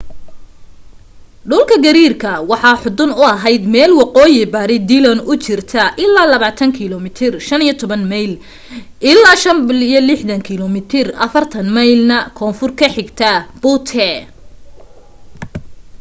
[1.49, 7.05] dhulka gariirka waxa u xudun ahayd meel waqooyi-bari dillon u jirta ilaa 20 km
[7.47, 8.31] 15 mayl
[9.11, 10.75] ilaa 65 km
[11.27, 14.09] 40 mayl na koonfur ka xigta butte